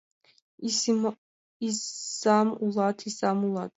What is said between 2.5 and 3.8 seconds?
улат, изам улат!